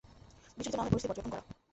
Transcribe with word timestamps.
বিচলিত 0.57 0.75
না 0.75 0.81
হয়ে 0.81 0.91
পরিস্থিতি 0.91 1.09
পর্যবেক্ষণ 1.09 1.31
করা। 1.33 1.43